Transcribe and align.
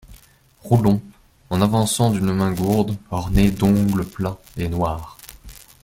Roulon, 0.63 0.99
en 1.51 1.61
avançant 1.61 2.11
une 2.15 2.33
main 2.33 2.51
gourde 2.53 2.97
ornée 3.11 3.51
d'ongles 3.51 4.03
plats 4.07 4.39
et 4.57 4.67
noirs. 4.67 5.15